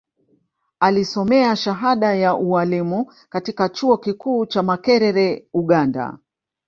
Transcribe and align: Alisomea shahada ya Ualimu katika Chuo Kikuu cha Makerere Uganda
Alisomea 0.79 1.55
shahada 1.55 2.15
ya 2.15 2.35
Ualimu 2.35 3.11
katika 3.29 3.69
Chuo 3.69 3.97
Kikuu 3.97 4.45
cha 4.45 4.63
Makerere 4.63 5.47
Uganda 5.53 6.17